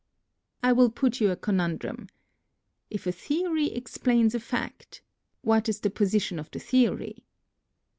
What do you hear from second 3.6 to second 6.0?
explains a fact, what is the